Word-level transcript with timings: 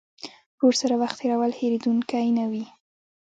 ورور 0.57 0.73
سره 0.81 0.95
وخت 1.01 1.17
تېرول 1.21 1.51
هېرېدونکی 1.59 2.27
نه 2.37 2.45
وي. 2.51 2.65